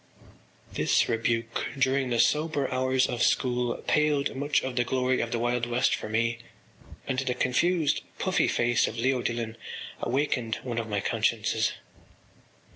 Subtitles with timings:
[0.73, 5.37] ”This rebuke during the sober hours of school paled much of the glory of the
[5.37, 6.39] Wild West for me
[7.07, 9.57] and the confused puffy face of Leo Dillon
[10.01, 11.73] awakened one of my consciences.